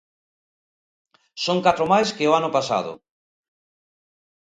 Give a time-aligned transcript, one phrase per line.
[1.45, 2.91] Son catro máis que o ano pasado.